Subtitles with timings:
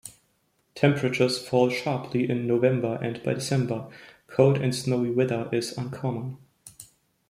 [0.73, 3.87] Temperatures fall sharply in November and by December,
[4.25, 6.37] cold and snowy weather is uncommon.